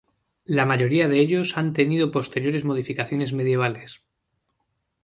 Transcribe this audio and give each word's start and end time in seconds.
La 0.45 0.65
mayoría 0.65 1.07
de 1.07 1.19
ellos 1.19 1.57
han 1.59 1.73
tenido 1.73 2.09
posteriores 2.09 2.65
modificaciones 2.65 3.33
medievales. 3.33 4.01